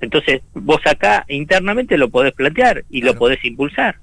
Entonces, 0.01 0.41
vos 0.53 0.81
acá 0.85 1.23
internamente 1.29 1.97
lo 1.97 2.09
podés 2.09 2.33
plantear 2.33 2.83
y 2.89 3.03
lo 3.03 3.15
podés 3.15 3.39
impulsar. 3.45 4.02